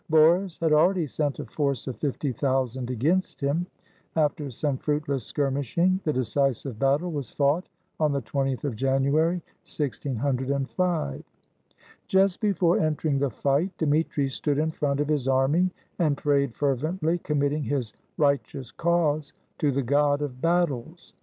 Boris 0.09 0.57
had 0.57 0.73
already 0.73 1.05
sent 1.05 1.37
a 1.37 1.45
force 1.45 1.85
of 1.85 1.95
fifty 1.95 2.31
thousand 2.31 2.89
against 2.89 3.39
him. 3.39 3.67
After 4.15 4.49
some 4.49 4.77
fruitless 4.79 5.31
skir 5.31 5.53
mishing, 5.53 5.99
the 6.03 6.11
decisive 6.11 6.79
battle 6.79 7.11
was 7.11 7.35
fought 7.35 7.69
on 7.99 8.11
the 8.11 8.23
20th 8.23 8.63
of 8.63 8.75
January, 8.75 9.43
1605. 9.63 11.23
Just 12.07 12.39
before 12.41 12.79
entering 12.79 13.19
the 13.19 13.29
fight, 13.29 13.77
Dmitri 13.77 14.27
stood 14.27 14.57
in 14.57 14.71
front 14.71 14.99
of 15.01 15.07
his 15.07 15.27
army, 15.27 15.69
and 15.99 16.17
prayed 16.17 16.55
fervently, 16.55 17.19
committing 17.19 17.61
his 17.65 17.93
right 18.17 18.41
eous 18.43 18.75
cause 18.75 19.33
to 19.59 19.71
the 19.71 19.83
God 19.83 20.23
of 20.23 20.41
battles. 20.41 21.13